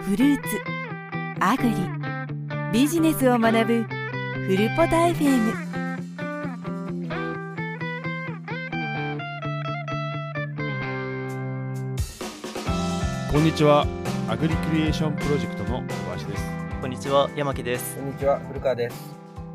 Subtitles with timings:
[0.00, 0.48] フルーツ
[1.40, 1.74] アグリ
[2.72, 3.82] ビジネスを学ぶ
[4.46, 5.52] フルポタ FM
[13.32, 13.86] こんにちは。
[14.28, 16.44] アグリクリエーションプロジェクトの小林です。
[16.80, 17.96] こんにちは、山木です。
[17.96, 18.02] こ。
[18.02, 18.96] んにちは、古川です。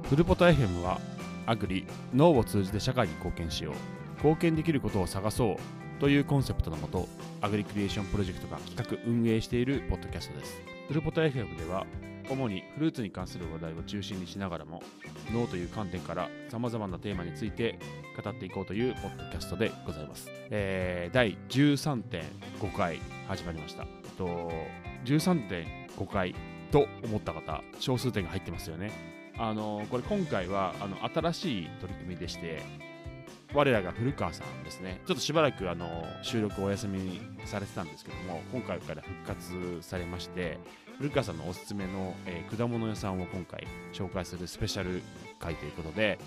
[0.09, 0.99] フルポタ FM は
[1.45, 3.73] アグリ農を通じて社会に貢献しよう。
[4.17, 7.07] 貢献できることを探そうというコンセプトのもと
[7.41, 10.61] アグリクリエーションプロジェクトが企画運営しているポッドキャストです。
[10.87, 11.85] フルポタ FM では
[12.29, 14.81] 主にフルーツに関する話題を中心にしながらも
[15.33, 17.79] 農という観点からさまざまなテーマについて
[18.21, 23.85] 語っていこうというポッドキャストでございます、えー第13.5回始まりました。
[24.17, 24.51] と
[25.05, 26.35] 13.5回
[26.71, 28.91] と思った方小数点が入ってますよね。
[29.37, 32.61] あのこれ今回はあの新しい取り組みでして
[33.53, 34.99] 我らが古川さんですね。
[35.05, 40.57] ちょっとしばらくあの収録お休みされてたんですけども今回から復活されまして
[40.97, 45.01] 古川さんのおすすめの、えー果物屋さんを今回紹介するスペシャル
[45.39, 46.19] 回ということで、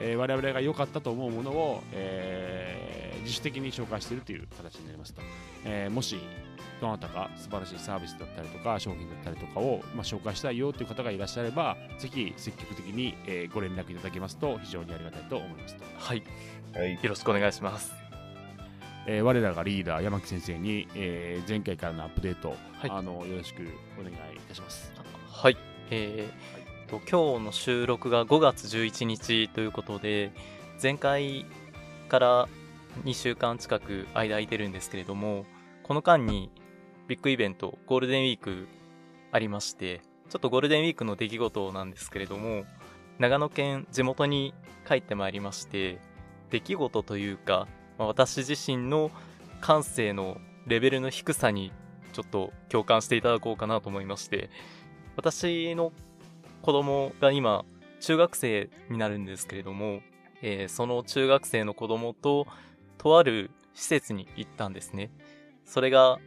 [0.00, 5.22] えー我々が良かったと思うものを、えー自主的に紹介しているという形になりますと、
[5.64, 6.18] えーもし
[6.80, 16.22] どなたか素晴らしいサービスだったりとか商品だったりとかを、まあ、紹介したいよという方がいらっしゃればぜひ積極的に、えーご連絡いただけますと非常にありがたいと思いますと、はい、
[16.74, 16.92] はい。
[16.94, 17.94] よろしくお願いします。
[19.06, 22.54] えー我らがリーダー山木先生に、えー前回からのアップデート、は
[22.86, 22.90] い。
[22.90, 23.62] あのよろしく
[23.98, 24.92] お願いいたします。
[25.30, 25.56] はい、
[25.90, 30.32] えーと今日の収録が5月11日ということで、
[30.82, 31.46] 前回
[32.08, 32.48] から
[33.04, 35.46] 2週間近く間空いてるんですけれども、
[35.82, 36.50] この間に
[37.08, 38.68] ビッグイベント、ゴールデンウィーク
[39.32, 42.64] ありまして、ちょっとゴールデンウィークの出来事なんですけれども、
[43.18, 44.54] 長野県地元に
[44.86, 45.98] 帰ってまいりまして、
[46.50, 47.66] 出来事というか、
[47.98, 49.10] まあ私自身の
[49.60, 51.72] 感性のレベルの低さに
[52.12, 54.50] ちょっと共感していただこうかなと思いまして、
[55.16, 55.92] 私の
[56.64, 57.66] 子供が今、
[58.00, 60.00] 中学生になるんですけれども、
[60.40, 62.46] えーその中学生の子供と、
[62.96, 65.10] とある施設に行ったんですね。
[65.66, 66.18] それが、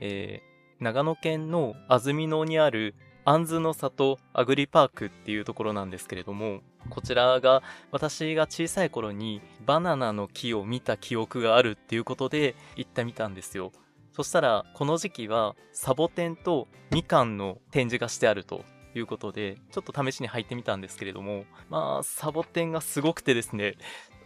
[0.00, 7.62] えー長野県の安曇野にある、安曇の里アグリパークっていうところなんですけれども、こちらが
[7.92, 13.70] 私が小さい頃にバナナの木を見た記憶があるっていうことで行ってみたんですよ。
[14.10, 18.64] そしたら、この時期はサボテンとみかんの展示がしてあると
[18.98, 23.76] いうことで、ちょっと試しに入ってみたんですけれども、まあ、サボテンがすごくてですね、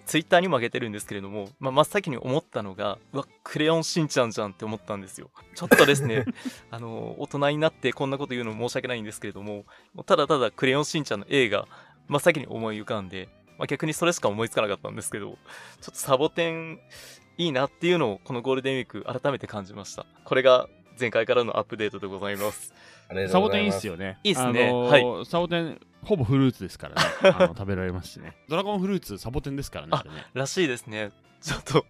[0.09, 5.31] ツイッターにも上げてるんですけれども、まあ、真っ先に思ったのが、うわ、クレヨンしんちゃんじゃんって思ったんですよ。
[5.55, 6.25] ちょっとですね、
[6.71, 11.69] あの、大人になってこんなこと言うの申し訳ないんですけれども、もうただただクレヨンしんちゃんの映画、
[12.07, 15.39] 真っ先に思い浮かんで、まあ、逆にそれしか思いつかなかったんですけど、ちょっ
[15.85, 16.81] とサボテン
[17.37, 20.07] いいなっていうのをこのゴールデンウィーク改めて感じました。
[20.25, 20.69] これが
[20.99, 22.73] 前回からのアップデートでございます。
[23.29, 23.81] サボテンいいっす。
[23.81, 31.11] すよねいいっすねあのーサボテンほぼフルーツですからね あの食べられますしねドラゴンフルーツサボテンですからねあれねらしいですね。
[31.41, 31.87] ちょっと、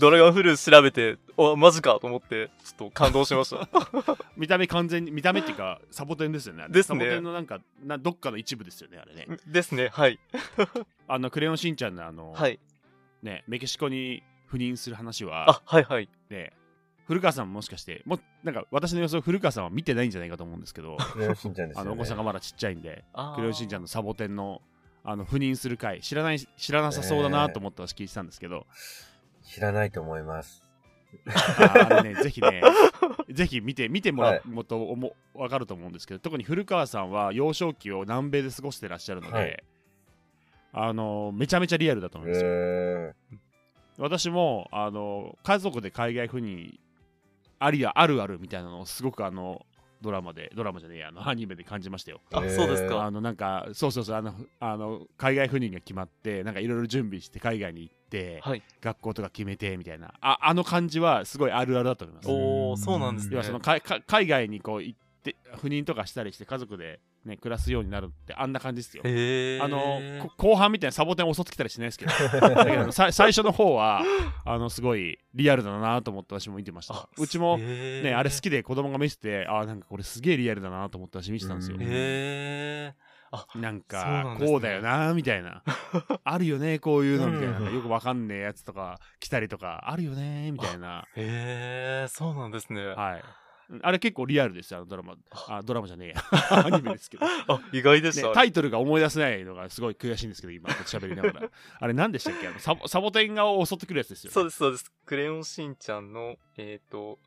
[0.00, 3.68] ドラゴンフルーツ調べて、お、マジかと思って、ちょっと感動しました。
[4.36, 10.18] 見た目完全に見た目っていうかサボテンですよねですねサボテンのなんかなどっかの一部ですよねあれねですね、はい。
[11.06, 12.58] あのクレヨンしんちゃんのあの、はい。
[13.22, 16.08] ねメキシコに赴任する話はあ、はいはい。
[16.30, 16.52] ね
[17.10, 20.96] 古川さんももしかしてもなんか私の予想古川さんは見てないんじゃないかと思うんですけど。
[21.74, 23.04] あのお子さんがまだちっちゃいんで
[23.34, 24.62] クレヨンしんちゃんのサボテンの
[25.02, 28.64] あの赴任する回知らない知らなさそうだなと思って私聞いてたんですけど、
[29.42, 30.64] 知らないと思います。
[31.26, 32.62] あれね ぜひね
[33.28, 34.42] ぜひ見て見てもらはい。
[34.44, 39.64] うもと思わかると思うんですけど特に古川さんは幼少期を南米で過ごしてらっしゃるので、はい。
[40.72, 43.14] あのめちゃめちゃリアルだと思うんですよ、え
[43.98, 46.78] 私もあの家族で海外赴任
[47.60, 49.64] ありやあるあるみたいなのをすごくあの
[50.00, 53.02] ドラマでドラマじゃねえやあのアニメで感じましたよあ、そうですか。
[53.02, 58.62] あのなんかそうそうそうあのあの海外赴任が決まってなんかいろいろ準備して海外に行って、はい。
[58.80, 63.34] 学校とか決めてみたいなああの感じはすごいあるあるだと思いますおー、そうなんですね。
[63.34, 65.09] 要はそのかか海外にこう行って
[65.56, 69.02] 赴任とかしたりして家族で、ね、暮らすようになるってあんな感じですよ。
[69.04, 70.00] あの
[70.36, 74.02] こ後半みたいなサボテン襲ってきたりしないですけどだけどさ最初の方は
[74.44, 76.94] あのすごいリアルだなと思って私も見てました。
[76.94, 81.76] あうちもねあれ好きで子供が見せてあなんかこれすげえリアルだなと思って私見てたんですよ。
[81.76, 82.94] うんへ
[83.54, 85.62] なんかこうだよなみたいな。
[86.24, 87.58] あるよねこういうのみたいな。
[87.60, 87.74] うん。
[87.74, 91.02] よくわかんねえやつとか来たりとかあるよねみたいな。
[91.02, 91.04] ー。
[91.16, 92.84] へー、そうなんですね。
[92.86, 93.22] はい
[93.82, 95.14] あれ結構リアルですよあのドラマ
[95.48, 96.22] あドラマじゃねえや
[96.66, 98.28] アニメですけどあ、意外でした。
[98.28, 101.50] ねタイトルが思い出せないのがすごい悔しいんですけど、今、喋りながら。
[101.78, 102.48] あれ、何でしたっけ？
[102.48, 104.32] あのサボサボテンが襲ってくるやつですよ、ね。
[104.32, 104.92] そうです、そうです。
[105.04, 107.18] クレヨンしんちゃんの、えっ、ー、と、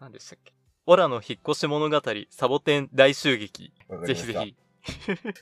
[0.00, 0.52] 何でしたっけ？
[0.86, 3.72] オラの引っ越し物語、サボテン大襲撃。
[4.04, 4.56] ぜひぜひ。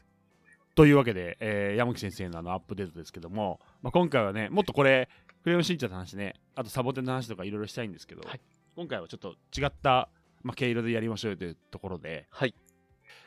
[0.75, 5.09] というわけで、えー山木先生のあのアップデートですけども、まあ、今回はね、もっとこれ、
[5.43, 8.41] クレヨンしんちゃんの話ね、あとサボテンの話とかいろいろしたいんですけど、はい
[8.75, 10.09] 今回はちょっと違った、
[10.45, 12.55] まあ、毛色でやりましょうよというところで、はい。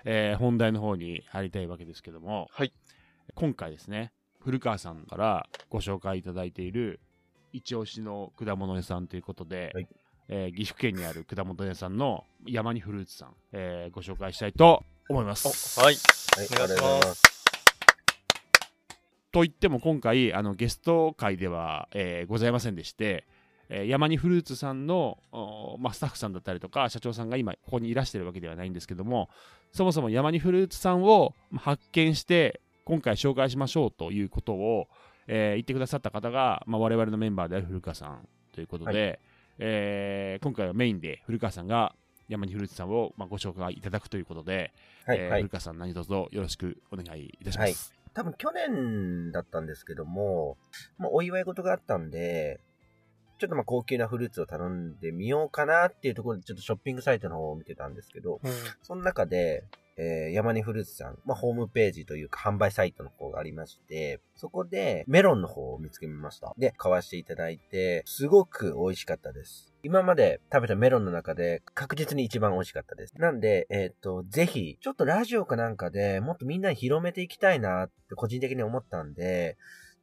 [0.06, 2.72] えー本題の方に入りたいわけですけども、はい
[3.36, 7.02] 今回ですね、古川さんからご紹介いただいている、
[7.52, 9.88] 一押しの果物屋さんということで、はい
[10.30, 15.80] えー岐阜県にある果物屋さんの山にフルーツさん、えーご紹介したいと思います。
[15.80, 15.96] おはい。
[15.96, 17.24] ありがとうございます。
[19.32, 23.26] といっても今回あのゲスト会では、えーございませんでして、
[23.70, 29.30] えー山にフルーツさんの、おまあ、スタッフさんだったりとか社長さんが今ここにいらしてるわけではないんですけども
[29.74, 34.88] そもそも山にフルーツさんをまあ発見して今回紹介しましょうということを、
[35.28, 39.20] えー言ってくださった方が、まあ、我々のメンバーである古川さんということで、
[39.60, 41.94] えー今回はメインで古川さんが
[42.30, 44.74] 山にフルーツさんを、まあ、ご紹介いただくということで、
[45.06, 45.50] はい、はいえー古。
[45.50, 47.94] 川さん何卒よろしくお願いいたします。
[48.14, 50.58] 多分去年だったんですけども、
[50.98, 52.60] まあ、お祝い事があったんで、
[53.38, 58.40] ちょっとまあ高級なフルーツを頼んでみようかなっていうところで、ちょっとショッピングサイトの方を見てたんですけど、
[58.82, 59.64] その中で、
[59.98, 66.54] えー、山根フルーツさん、まあ、ホームページというか販売サイトの方がありまして、そこでメロンの方を見つけました。
[66.58, 69.74] で、買わせていただいて、すごく美味しかったです。
[69.84, 73.14] 今まで食べたメロンの中で確実に一番美味しかったです。
[73.18, 79.58] なんで、えっ、と、ぜひ、ちょっとラジオかなんかでもっとみんなに広めていきたいなって個人的に思ったんで、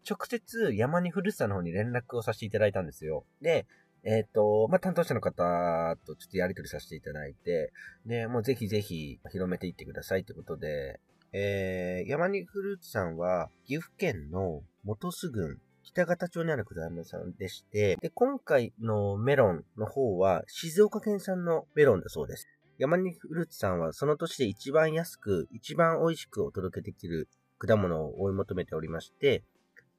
[0.09, 3.25] 直接山にフルーツさの方に連絡をさせていただいたんですよ。
[3.41, 3.67] で、
[4.05, 7.73] えっ、と、まあ、担当者の方とちょっとやり取りさせていただいて、
[8.05, 11.01] で、もうぜひぜひ広めていってくださいということで、
[11.33, 22.49] えー、山にフルーツさんは岐阜県の本栖郡北方町にある果物さんでして、で、今回のメロンの方は静岡県産のメロンだそうです。
[22.79, 27.29] 山にフルーツさんはその年で一番安く、一番美味しくお届けできる
[27.59, 29.43] 果物を追い求めておりまして、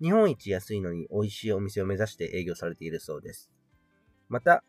[0.02, 3.52] 日本一安いのに美味しいお店を目指して営業されているそうです。
[4.28, 4.64] また、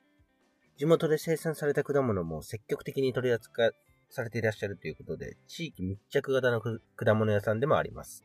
[0.77, 3.73] 地元で生産された果物も積極的に取り扱い
[4.11, 8.25] されていらっしゃるということで、地域密着型の果物屋さんでもあります。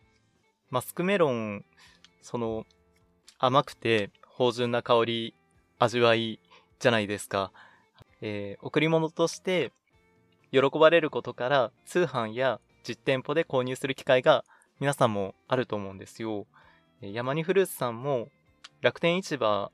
[0.69, 1.65] マスクメロン、
[2.21, 2.65] その、
[3.39, 5.33] 甘くて芳醇な香り、
[5.79, 6.39] 味わい
[6.79, 7.51] じゃないですか。
[8.21, 9.71] えー贈り物として
[10.51, 14.43] 喜ばれることから通販や実店舗で購入する機会が
[14.79, 16.45] 皆さんもあると思うんですよ。
[17.01, 18.29] え山にフルーツさんも
[18.81, 19.71] 楽天市場、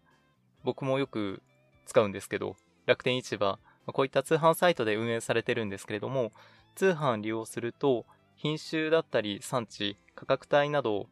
[0.63, 1.41] 僕もよく
[1.85, 6.31] 使うんですけど、楽天市場、こういった通販サイトで運営されてるんですけれども、
[6.75, 11.07] 通販利用すると品種だったり産地、価格帯など、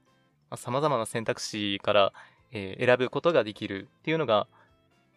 [0.50, 2.14] まあ様々な選択肢から、
[2.52, 4.48] え選ぶことができるっていうのが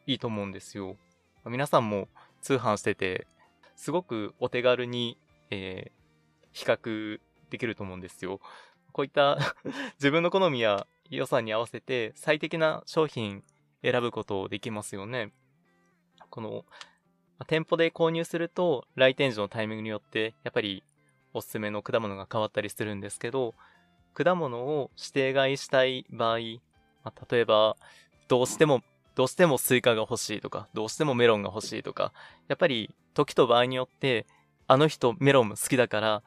[0.06, 0.97] いいと思うんですよ。
[1.44, 2.09] 皆さんも
[2.43, 3.27] 通販してて、
[3.77, 5.17] すごくお手軽に、
[5.51, 5.99] えー
[6.53, 7.21] 比較
[7.51, 8.41] できると思うんですよ。
[8.99, 9.39] こういった
[9.95, 13.45] 自分の好みや予算に合わせて最適な商品
[13.81, 15.31] 選ぶことできますよね。
[16.31, 16.65] この、
[17.39, 20.83] ま店舗で購入すると来店時のタイミングによってやっぱり
[21.33, 23.55] おすすめの果物が変わったりするんですけど、
[24.15, 26.39] 果物を指定買いしたい場合、
[27.05, 27.77] まあ例えば、
[28.27, 28.83] どうしても、
[29.15, 32.12] どうしてもスイカが欲しいとか、どうしてもメロンが欲しいとか、
[32.49, 34.27] やっぱり時と場合によって、
[34.67, 36.22] あの人メロン好きだから、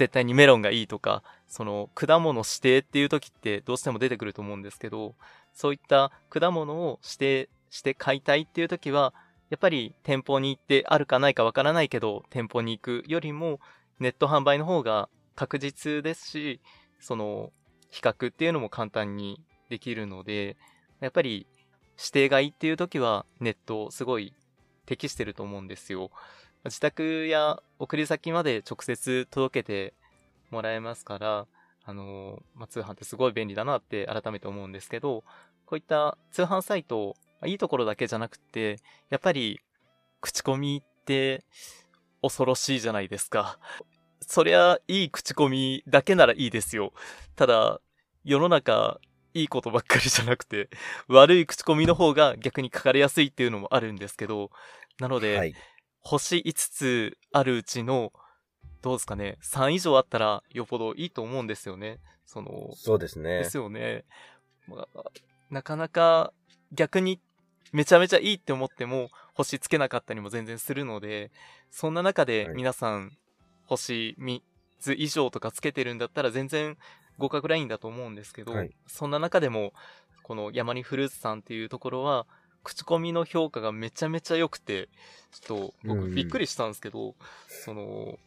[0.00, 5.14] 絶対にメロンがいいとか、その果物指定っていう時ってどうしても出てくると思うんですけど、
[5.52, 9.12] そういった果物を指定して買いたいっていう時は、
[9.50, 13.60] やっぱり店舗に行ってあるかないかわからないけど、店舗に行くよりも、
[13.98, 16.60] ネット販売の方が確実ですし、
[16.98, 17.52] その、
[17.90, 20.56] 比較っていうのも簡単にできるので、
[21.00, 21.46] やっぱり
[21.98, 24.32] 指定買いっていう時はネットすごい
[24.86, 26.10] 適してると思うんですよ。
[26.64, 29.94] 自宅や送り先まで直接届けて
[30.50, 31.46] もらえますから、
[31.84, 35.24] あの、まあ、通販ってすごい便利だなって改めて思うんですけど、
[35.64, 39.60] こういった通販サイト、いいところだけじゃなくて、やっぱり
[40.20, 41.44] 口コミって
[42.22, 43.58] 恐ろしいじゃないですか。
[44.20, 46.92] そりゃいい口コミだけならいいですよ。
[47.36, 47.80] ただ、
[48.24, 49.00] 世の中
[49.32, 50.68] いいことばっかりじゃなくて、
[51.08, 54.50] 悪い口コミの方が逆に書かれやすいっていうのもあるんですけど、
[54.98, 55.54] なので、はい。
[56.02, 58.12] 星5つあるうちの、
[58.82, 62.00] どうですかね、3以上あったらよっぽどいいと思うんですよね。
[62.24, 63.44] その、そうですねで。
[63.44, 64.04] すよね。
[64.66, 65.02] まあ、
[65.50, 66.32] なかなか
[66.72, 67.20] 逆に
[67.72, 71.30] めちゃめちゃいいって思っても星つけなかったりも全然するので、
[71.70, 73.16] そんな中ではい皆さん
[73.66, 74.42] 星3
[74.80, 76.76] つ以上とかつけてるんだったら全然
[77.18, 79.72] 合格ラインだと思うんですけど、はいそんな中でも
[80.22, 82.26] この山にフルーツさんっていうところは
[82.62, 84.88] 口コミの評価がめちゃめちゃ良くて、
[85.32, 87.14] ちょっとうんうん僕びっくりしたんですけど、
[87.48, 88.18] その、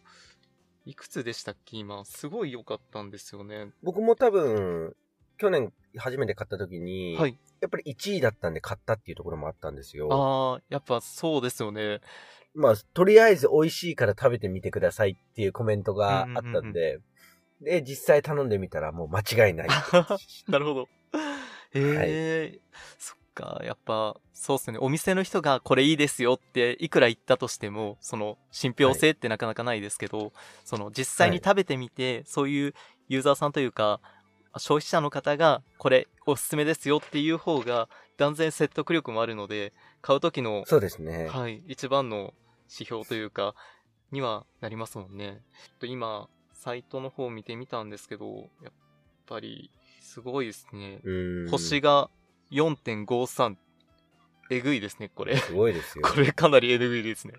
[0.86, 1.78] いくつでしたっけ？
[1.78, 3.72] 今、すごい良かったんですよね。
[3.84, 4.96] 僕も多分、
[5.38, 7.38] 去年初めて買った時に、はい。
[7.62, 10.10] やっぱり1位だったんで買ったっていうところもあったんですよ。
[10.12, 12.02] ああ、やっぱそうですよね。
[12.54, 17.00] まあ、とりあえず美味しいから食べてみてくださいっていうコメントがあったんで、
[17.62, 19.68] で、実際頼んでみたらもう間違いない。
[20.48, 20.90] なるほど。
[21.74, 22.60] へえ、
[23.00, 24.78] そっか、やっぱ、そうっすね。
[24.80, 30.32] お店の人がこれいいですよっていくら言ったとしても、その信憑性ってなかなかないですけど、
[30.64, 32.74] その実際に食べてみて、そういう
[33.10, 34.00] ユーザーさんというか、
[34.58, 41.28] 消費者の方がこれおすすめですよっていう方が断然説得力もあるので、買う時の、そうですね。
[41.28, 42.34] はい、一番の
[42.70, 43.56] 指標というか、
[44.12, 45.42] にはなりますもんね。
[45.54, 48.74] ちょっと今、サイトの方見てみたんですけど、やっ
[49.26, 49.72] ぱり、
[50.02, 51.02] すごいですね。
[51.04, 51.50] うん。
[51.50, 52.10] 星が
[52.54, 53.56] 4.53。
[54.52, 55.38] えぐいですね、これ。
[55.38, 56.04] すごいですよ。
[56.08, 57.34] これかなりえぐいですね。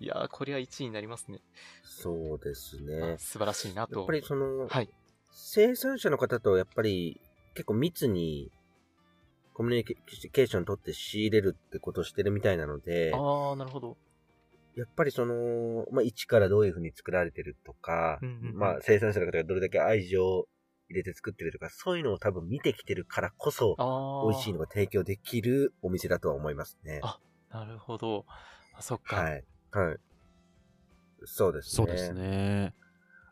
[0.00, 1.40] いやー、これは1位になりますね。
[1.82, 3.16] そうですね。
[3.18, 4.00] 素晴らしいなと。
[4.00, 4.88] やっぱりその、はい。
[5.30, 7.20] 生産者の方とやっぱり
[7.54, 8.50] 結構密に
[9.52, 13.96] コミュニケーション取って仕入れるってことをしてるみたいなので、あー、なるほど。
[14.74, 20.48] やっぱりその、まあ、一からどういう風に作られてるとか、うんうんうんまあ、生産者の方がどれだけ愛情を
[20.88, 23.76] 入れて作ってるとか、そういうのを多分見てきてるからこそ。
[24.28, 27.00] 美味しいのが提供できるお店だとは思いますね。
[27.02, 27.18] あ
[27.50, 28.24] なるほど。
[28.74, 29.16] あ、そっか。
[29.16, 29.44] はい。
[29.72, 29.96] はい。
[31.24, 31.76] そうですね。
[31.76, 32.12] そうです。
[32.12, 32.74] ね。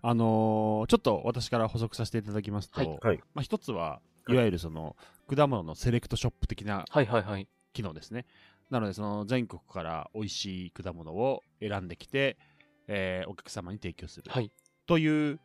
[0.04, 4.94] あのーちょっと私から補足させていただきますと、はいはいまあ、一つは、はいいわゆるその、
[5.28, 7.48] 果物のセレクトショップ的なはいはいはい。
[7.72, 8.24] 機能ですね。
[8.70, 12.36] なので、その全国から美味しい果物を選んできて、
[12.86, 14.52] えーお客様に提供するはい。
[14.86, 15.40] という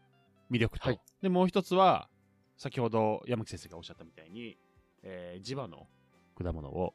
[0.52, 1.00] 魅力と、はい。
[1.22, 2.10] でもう一つは、
[2.58, 4.58] 先ほど山木先生がおっしゃったみたいに、
[5.04, 5.88] えー地場の
[6.36, 6.94] 果物を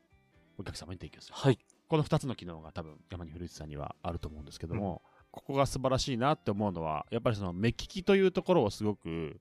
[0.58, 1.34] お客様に提供する。
[1.36, 1.58] はい。
[1.88, 9.40] この2つの機能が多分山にフルーツさんにはあると思うんですけども、ここが素晴らしいなって思うのはやっぱりその目利きというところをすごく、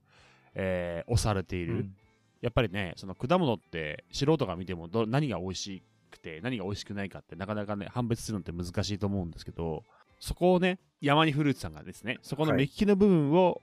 [0.54, 1.96] えー押されている、うん。
[2.40, 9.84] やっぱりねその果物って素人が見てもど何が美味しくて何が美味しくないかってなかなかね判別するのって難しいと思うんですけど
[10.18, 12.58] そこをね山にフルーツさんがですねそこのはい。
[12.58, 13.60] 目利きの部分を、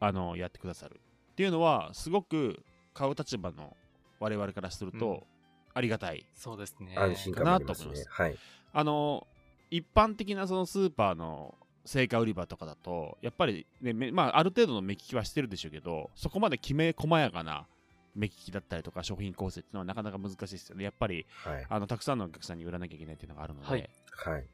[0.00, 1.00] あのやってくださる
[1.32, 2.62] っていうのはすごく
[2.94, 3.76] 買う立場の
[4.18, 5.26] 我々からするうんと
[5.72, 6.94] ありがたいそうですね。
[6.96, 8.00] 安心感もありますかなと。
[8.00, 8.36] ねはい。
[8.72, 9.26] あの
[9.70, 11.54] 一般的なそのスーパーの
[11.86, 17.66] 青果売り場とかだとやっぱりね、めまあ、ある程度の目利きはしてるでしょうけどそこまできめ細やかな
[18.14, 21.66] 目利きだったりとか商品構成っていうのはなかなか難しいですよねやっぱりはい。
[21.68, 24.44] あのたくさんのお客さんに売らなきゃいけないっていうのがあるので、はいはい。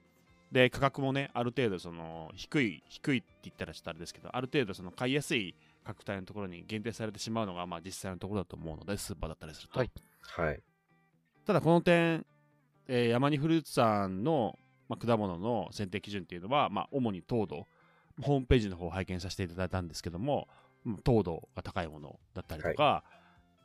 [0.52, 9.90] で価格もねある程度その低い低いって言ったらちょっとあれですけどある程度その買いやすい価格帯のところに限定されてしまうのがまあ実際のところだと思うのでスーパーだったりすると、はい。
[10.20, 10.60] はい。
[11.46, 12.24] ただこの点、
[12.88, 17.66] えー山にフルーツさんの、まあ、果物の選定基準っていうのは、まあ、主に糖度、
[18.20, 20.48] ホームページの方を拝見させていただいたんですけども、
[20.84, 23.04] うん糖度が高いものだったりとか、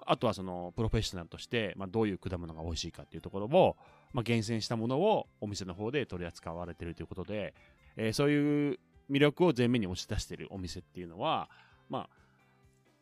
[0.05, 3.77] あとはそのプロフェッショナルとして、まあ、どういう果物が美味しいかっていうところを、
[4.13, 7.53] まあ、厳選したものをお店の方で取り扱われているということで、
[7.97, 11.49] えーそういう魅力を前面に押し出しているお店っていうのは、
[11.89, 12.09] まあ、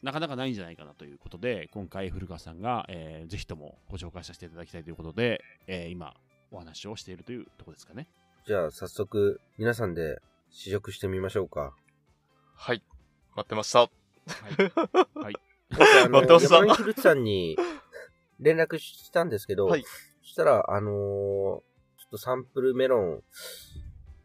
[0.01, 6.15] なかなかないんじゃないかなということで、今回、古川さんが、えーぜひともご紹介させていただきたいということで、えー今、
[6.51, 8.07] お話をしているというところですかね。
[8.47, 11.75] じゃあ、早速、皆さんで試食してみましょうか。
[12.55, 12.81] はい。
[13.35, 13.79] 待ってました。
[13.81, 13.89] はい。
[15.69, 17.55] 僕あの、 待ってました山根フルーツさんに
[18.39, 19.87] 連絡したんですけど、はいそ
[20.29, 20.93] したら、あのー
[21.99, 23.23] ちょっとサンプルメロン、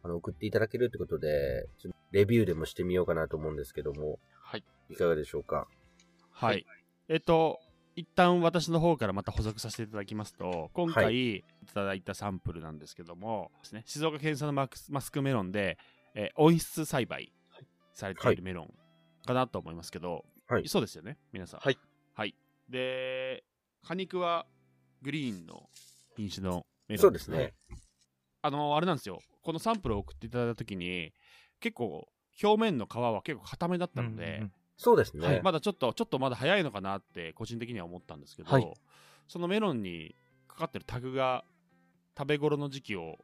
[0.04, 4.64] あの、送っていただけるってことで、ちょっとレビューでもしてみようかなと思うんですけども、はい。
[4.88, 5.66] いかがでしょうか？
[6.30, 6.54] はい。
[6.54, 6.66] はい
[7.08, 7.58] えっと、
[7.96, 11.44] 一旦私の方からまた補足させていただきますと、今回、、はい
[11.74, 15.76] ただいたサンプルなんですけども、ですね、静岡県産のマクスマスクメロンで、
[16.14, 17.32] えー温室栽培
[17.92, 18.74] されているメロン
[19.26, 21.60] かなと思いますけど、はいそうですよね、皆さん。
[21.60, 21.78] はい。
[22.14, 22.34] はい。
[22.70, 23.44] で、
[23.82, 24.46] 果肉は
[25.02, 25.68] グリーンの
[26.16, 27.54] 品種のメロンそうですね。
[28.42, 29.20] あの、あれなんですよ。
[29.42, 31.12] このサンプルを送っていただいたときに、
[31.60, 32.08] 結構、
[32.42, 35.24] 表面の皮は結構固めだったので、うんうんうんそうですね。
[35.24, 38.74] はい、まだちょっと、ちょっとまだ早いのかなって、個人的には思ったんですけど、はい
[39.28, 40.16] そのメロンに
[40.48, 41.44] かかってるタグが、
[42.18, 43.23] 食べ頃の時期を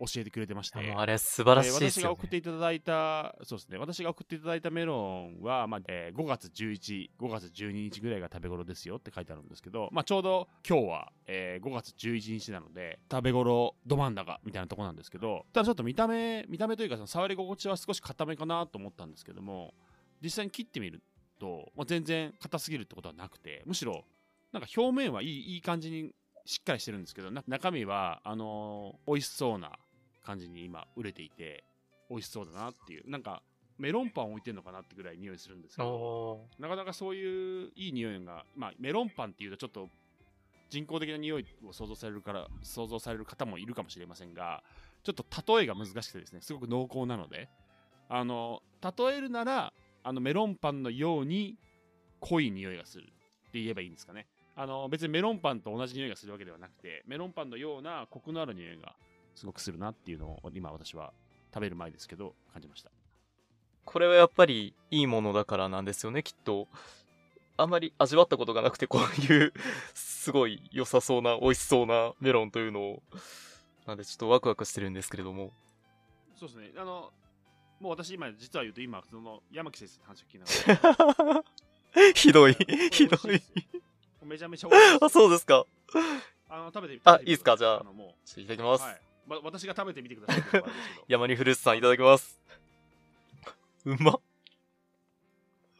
[0.00, 2.38] 教えてくれてまして、あれ素晴らしいえーですよ、私が送ってね。
[2.38, 19.74] いただいた、そうですね、私が送っていただいたメロンは、まあえー5月11、5月12日ぐらいが食べ頃ですよって書いてあるんですけど、まあ、ちょうど今日は、えー5月11日なので、食べ頃ど真ん中みたいなとこなんですけど、ただちょっと見た目、見た目というか、その触り心地は少し固めかなと思ったんですけども、
[20.22, 21.02] 実際に切ってみる
[21.38, 24.04] と、まあ、全然硬すぎるってことはなくて、むしろ、
[24.52, 26.10] なんか表面はいいいい感じに
[26.44, 29.78] しっかりしてるんですけど、な中身は、あのー美味しそうな
[30.28, 31.64] 感じに今売れていて、
[32.10, 33.42] 美味しそうだなっていう、なんか、
[33.78, 39.88] メロンパン置いてんのかなってぐらい匂いするんですけど、あなかなかそういういい匂いが、まあ、メロンパンっていうとちょっと
[40.68, 44.62] 人工的な匂いを想像されるから、想像される方もいるかもしれませんが、
[45.04, 47.48] ちょっと例えが難しくてですね、すごく濃厚なので、
[48.08, 51.56] あの、例えるなら、あのメロンパンのように
[52.20, 54.26] 濃い匂いがするって言えばいいんですかね。
[54.56, 58.96] あの、別にメロンパンと同じ匂いがするわけではなくて、メロンパンのようなコクのある匂いが
[59.38, 61.12] すごくするなっていうのを今私は
[61.54, 62.90] 食べる前ですけど感じました。
[63.84, 66.68] これはやっぱりいいものだからなんですよね、きっと。
[67.56, 69.52] あんまり味わったことがなくて、こういう、
[69.94, 73.02] すごい良さそうな、美味しそうなメロンというのを、
[73.86, 75.52] なんでちょっとワクワクしてるんですけれども。
[76.38, 76.72] そうですね。
[76.76, 77.10] あの、
[77.80, 80.44] もう私今、実は言うと今、その、山木先生の話を聞きな
[81.24, 81.44] がら、
[82.14, 82.54] ひどい
[82.92, 83.42] ひどい。
[84.24, 85.64] めちゃめちゃ美味しいあ、そうですか。
[86.50, 87.56] あの、食べてみてみていいっすか？
[87.56, 87.82] じゃあ
[88.36, 88.82] いただきます。
[88.82, 89.00] う、はい。
[89.28, 90.62] わ私が食べてみてください。
[91.08, 92.40] 山にフルーツさんいただきます。
[93.84, 94.20] うまっ。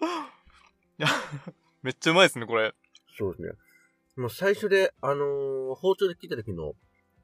[0.01, 0.05] い
[1.03, 1.09] や
[1.83, 2.75] めっちゃうまいですね、これ。
[3.17, 3.53] そうですね。
[4.17, 6.75] もう最初で、あのー包丁で切った時の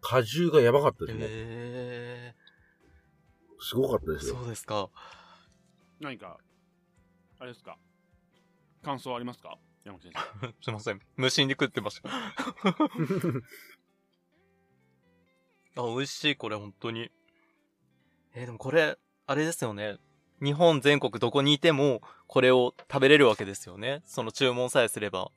[0.01, 1.25] 果汁がやばかったですね。
[1.29, 2.35] へ
[3.61, 4.37] すごかったえですよ。
[4.37, 4.91] そうですか。
[6.01, 6.39] 何か、
[7.39, 7.79] あれですか？
[8.83, 9.59] 感想ありますか？
[9.85, 10.53] 山木先生。
[10.63, 11.01] すいません。
[11.17, 12.11] 無心で食ってました。
[15.77, 17.11] あ、美味しい、これ、本当に。
[18.35, 19.99] えーでもこれ、あれですよね。
[20.43, 24.03] 日本全国どこにいても、これを食べれるわけですよね。
[24.05, 25.31] その注文さえすれば。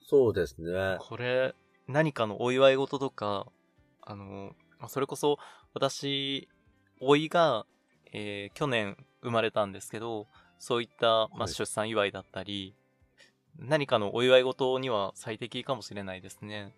[0.00, 0.96] そうですね。
[1.00, 1.54] これ、
[1.86, 3.46] 何かのお祝い事とか、
[4.02, 5.38] あの、まあそれこそ、
[5.74, 6.48] 私、
[7.00, 7.66] 老いが、
[8.12, 10.26] えー去年生まれたんですけど、
[10.58, 12.74] そういった、まあ、はい出産祝いだったり、
[13.58, 16.74] 何かのお祝い事には最適かもしれないですね。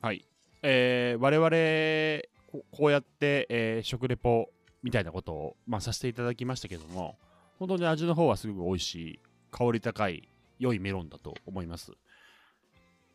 [0.00, 0.26] はい。
[0.62, 4.50] えー、我々、ここうやって、えー食レポ
[4.82, 7.16] みたいなことを、まあ、させていただきましたけども、
[7.58, 10.28] 本当に味の方はすごく美味しい、香り高い、
[10.58, 11.92] 良いメロンだと思います。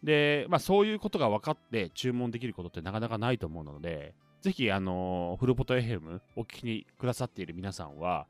[0.04, 8.28] で、まあ、そういうことが分かって注文できることってなかなかないと思うので、ぜひ、あのーフルポト FM お聞きにくださっている皆さんは、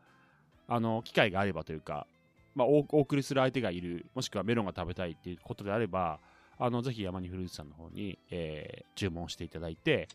[0.68, 2.08] あの機会があればというか、
[2.56, 6.20] まあ、おお送りする相手がいる、もしくはメロンが食べたいっていうことであれば、
[6.60, 10.08] あのぜひ山にフルーツさんの方に、えー注文していただいて、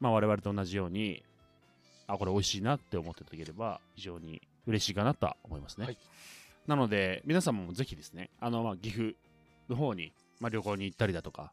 [0.00, 1.22] まあ、我々と同じように、
[2.08, 5.86] あ、これ美味しいなって思っていただければ、非常に嬉しいかなとは思いますね。
[5.86, 5.98] はい
[6.66, 9.14] なので、皆様もぜひですね、あの、まあ、岐阜
[9.68, 11.52] の方に、まあ、旅行に行ったりだとか、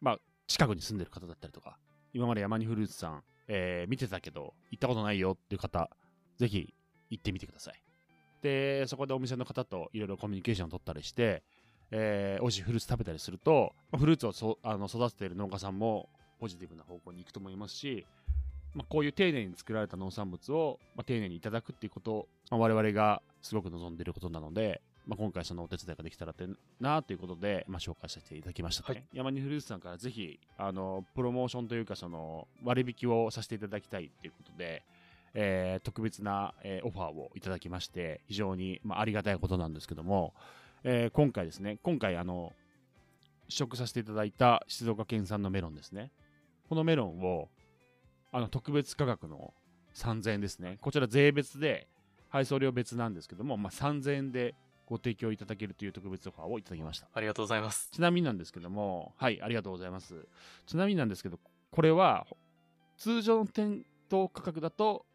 [0.00, 1.76] まあ、近くに住んでる方だったりとか、
[2.14, 5.90] 今まで山にフルーツさん、えー見てたけど、行ったことないよっていう方、
[6.38, 6.72] ぜひ
[7.10, 7.82] 行ってみてください。
[8.40, 11.42] で、そこでお店の方といろいろコミュニケーションを取ったりして、
[11.90, 18.06] えー美味しいフルーツ食べたりすると、まあフルーツをそあの育てている農家さんもポジティブな方向に行くと思いますし、
[18.74, 26.44] まあ、こういう丁寧に作られた農産物を、まあ、丁寧にいただくっていうことを、まあ、我々がすごく望んでいることなので、まあ、今回そのお手伝いができたらって
[26.78, 29.04] なということで、まあ、紹介させていただきましたね、はい。
[29.14, 34.82] 山にフルーツさんからぜひあのプロモーションというかその割引をさせていただきたいっていうことで、
[35.32, 40.34] えー特別な、えーオファーをいただきまして非常に、まあ、ありがたいことなんですけども、
[40.88, 42.52] えー今回ですね今回あの
[43.48, 46.12] 試食させていただいた静岡県産のメロンですね
[46.68, 47.48] このメロンを
[48.30, 49.52] あの特別価格の
[49.94, 51.88] 3000円ですねこちら税別で
[52.28, 54.54] 配送料別なんですけども、まあ、3000円で
[54.86, 57.88] ご提供いただけるという特別オファーをいただきましたありがとうございます。
[57.90, 60.28] ちなみになんですけども、はい、ありがとうございます。
[60.66, 61.40] ちなみになんですけど、
[61.72, 62.26] これは
[62.96, 65.05] 通常の店頭価格だと、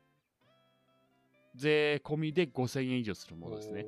[1.56, 3.86] 税込みで5000円以上するものですね。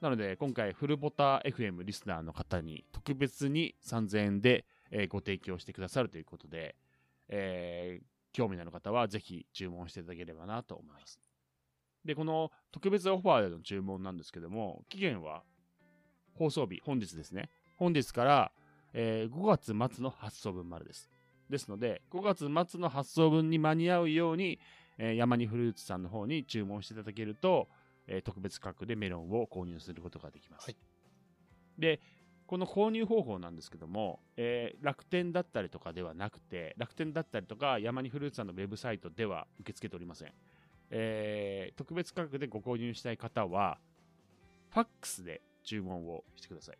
[0.00, 6.76] なので、今回、フルボタ FM リスナーの方に特別に3000円で、えーご提供してくださるということで、
[7.28, 11.18] えー興味のある方はぜひ注文していただければなと思います。
[12.04, 15.42] で、この特別オファーでの注文なんですけども、期限は
[16.34, 17.48] 放送日、本日ですね。
[17.76, 18.52] 本日から、
[18.92, 21.10] えー5月末の発送分までです。
[21.48, 24.58] ですので、5月末の発送分に間に合うように、
[24.98, 27.68] えー山にフルーツさんの方に注文していただけると、
[28.06, 30.64] えー特別価格でメロンを購入することができます。
[30.66, 30.76] はい
[31.78, 32.00] で、
[32.46, 40.32] この購入方法なんですけども、えー楽天だったりとかではなくて、楽天だったりとか、山にフルーツさんのウェブサイトでは受け付けておりません。
[40.90, 43.78] えー特別価格でご購入したい方は、
[44.70, 46.78] ファックスで注文をしてください。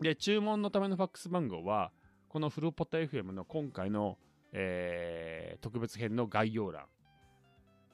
[0.00, 1.92] で、注文のためのファックス番号は、
[2.28, 4.18] このフルポタ FM の今回の、
[4.52, 6.86] えー特別編の概要欄、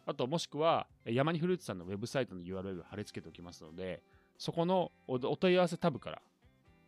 [0.06, 4.02] あともしくは山にフルーツさんのウェブサイトの URL を貼り付けておきますので、
[4.38, 6.22] そこのお問い合わせタブから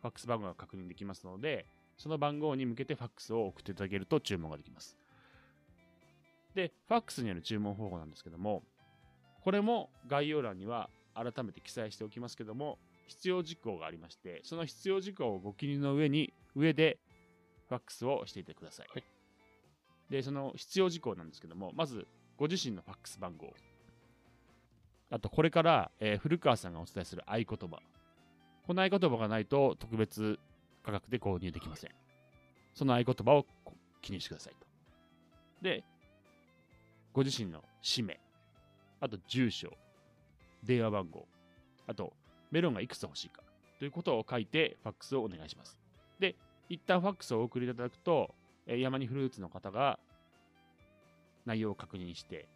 [0.01, 1.65] ファックス番号が確認できますので、
[1.97, 4.97] その番号に向けてファックスを送っていただけると注文ができます。
[6.53, 8.63] で、ファックスによる注文方法なんですけども、
[9.41, 12.77] これも概要欄には改めて記載しておきますけども、
[13.07, 16.99] 必要事項がありまして、その必要事項をご記入の上に、上で
[17.69, 18.87] ファックスをしていてください。
[18.91, 19.16] はい
[20.09, 23.53] で、その必要事項なんですけども、まず、ご自身のファックス番号。
[25.09, 27.79] あと、これから、えー古川さんがお伝えする合言葉。
[28.65, 30.39] この合言葉がないと特別
[30.83, 31.91] 価格で購入できません。
[32.73, 33.45] その合言葉を
[34.01, 34.67] 記入してくださいと。
[35.61, 35.83] で、
[37.13, 38.19] ご自身の氏名、
[38.99, 39.71] あと住所、
[40.63, 41.25] 電話番号、
[41.87, 42.13] あと
[42.51, 43.41] メロンがいくつ欲しいか
[43.79, 45.77] ということを書いてファックスをお願いします。
[46.19, 46.35] で、
[46.69, 48.35] 一旦ファックスをお送りいただくと、
[48.67, 49.99] えー山にフルーツの方が
[51.45, 52.47] 内容を確認して、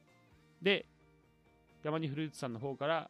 [0.61, 0.85] で、
[1.83, 3.09] 山にフルーツさんの方から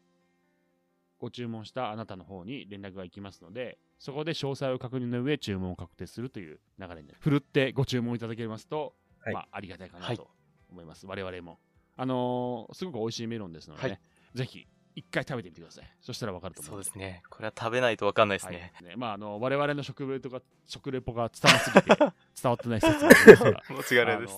[1.20, 7.18] ご注文したあなたの方に連絡が行きますので、そこで詳細を確認の上、注文を確定するという流れになる。
[7.20, 10.30] ふるってご注文いただけますと、はいまあ、ありがたいかなはいと
[10.72, 11.06] 思います。
[11.06, 11.60] 我々も。
[11.98, 14.00] あのーすごく美味しいメロンですのでね、はい
[14.34, 15.92] ぜひ、一回食べてみてください。
[16.02, 17.24] そしたらわかると思いうまそですね。
[17.30, 18.74] これは食べないとわかんないですはいね。
[18.82, 22.12] ねまあ、あの、我々の食レポが、食レポが伝わりすぎて、 伝
[22.44, 24.34] わってない説もありますが、間違いないです。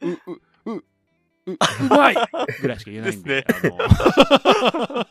[0.00, 0.18] う、う、
[0.66, 0.84] う、う、
[1.46, 1.56] う
[1.90, 2.16] まい
[2.60, 5.06] ぐらいしか言えないんで、ですあの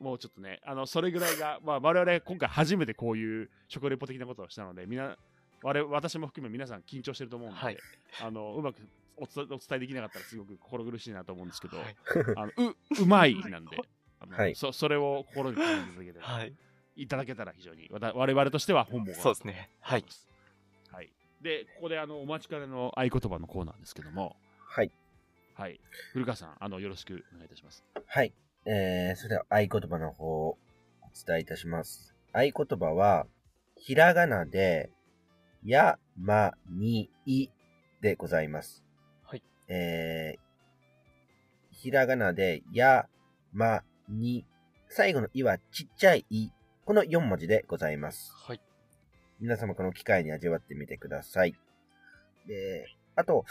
[0.00, 5.16] もうちょっとね、あの、それぐらいが、まあ、我々今回初めてこういう食レポ的なことをしたので、みんな、
[5.62, 7.76] 我々私も含め皆さん緊張してると思うんで、はい
[8.22, 8.76] あの、うまく
[9.16, 11.96] お伝えお伝えできなかったらすごく心苦しいなと思うんですけど、はい
[12.36, 13.78] あのう、うまい なんで、
[14.20, 15.68] あのはいそそれを心に決
[15.98, 16.54] めていただけたら、はい。
[16.96, 19.70] いただけたら非常に、わた我々としては本望がそうですね。
[19.80, 20.04] はい。
[20.90, 21.10] はい。
[21.40, 24.90] で、ここであのお待ちかねの合言葉のコーナーですけども、はい。
[25.54, 25.80] はい。
[26.12, 27.84] 古川さん、あの、よろしくお願いいたします。
[28.06, 28.32] はい。
[28.64, 30.58] えー、それでは合言葉の方を
[31.02, 32.14] お伝えいたします。
[32.32, 33.26] 合言葉は、
[33.76, 34.90] ひらがなで、
[35.64, 37.48] や、ま、に、い
[38.00, 38.84] でございます。
[39.24, 39.42] はい。
[39.68, 43.06] えー、ひらがなで、や、
[43.52, 44.46] ま、に、
[44.88, 46.50] 最後のいはちっちゃいい。
[46.84, 48.32] この4文字でございます。
[48.34, 48.60] はい。
[49.40, 51.54] 皆様この機会に味わってみてください。
[52.46, 53.44] で、あと、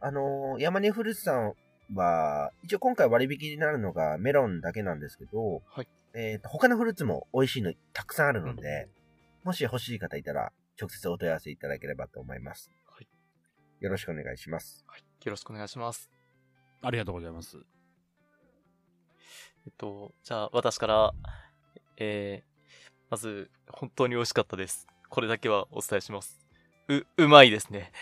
[0.00, 1.54] あのー山根フルーツさん
[1.94, 8.88] は、一応今回割引になるのがメロンだけなんですけど、はいえっ、と、他のフルーツも美味しいのたくさんあるので、
[9.44, 12.70] もし欲しい方いたら、直接お問い合わせいただければと思います。
[12.86, 13.08] はい。
[13.80, 14.84] よろしくお願いします。
[14.86, 15.00] はい。
[15.00, 16.10] よろしくお願いします。
[16.82, 17.58] ありがとうございます。
[19.66, 21.12] えっと、じゃあ、私から、
[21.96, 24.86] えー、まず、本当に美味しかったです。
[25.08, 26.38] これだけはお伝えします。
[26.88, 27.92] う、うまいですね。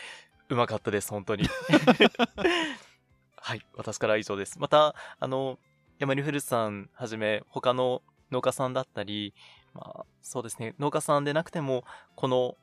[0.49, 1.45] うまかったです、本当に。
[3.37, 4.59] はい、私からは以上です。
[4.59, 5.59] また、あの、
[5.99, 9.35] 山にフルさんはじめ、他の農家さんだったり、
[9.73, 11.85] まあ、そうですね、農家さんでなくても、
[12.15, 12.57] この、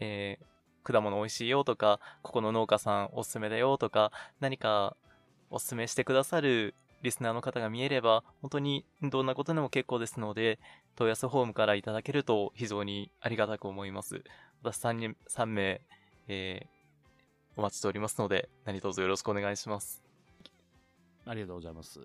[0.00, 0.44] えー
[0.84, 4.96] 果物美味しいよとか、ここの農家さんおすすめだよとか、何か
[5.50, 10.58] おすすめしてくださるリスナーの方が見えれば、本当にどんなことでも結構ですので、
[10.96, 14.24] 問い合わせフォームからいただけると非常にありがたく思います。
[14.62, 15.80] 私3、3名、
[16.28, 16.78] えー
[17.58, 20.00] お待ちしておりますので、何卒よろしくお願いします。
[21.26, 22.00] ありがとうございます。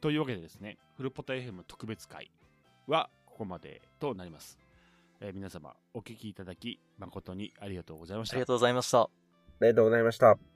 [0.00, 2.30] というわけでですね、フルポタ FM 特別会
[2.86, 4.63] はここまでとなります。
[5.26, 8.46] えー皆様、お聞きいただき、誠にありがとうございましたありが。
[8.46, 8.98] とうございました。
[9.00, 9.08] あ
[9.62, 10.53] りがとうございました。